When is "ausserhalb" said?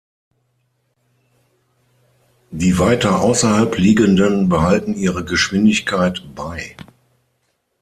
3.21-3.77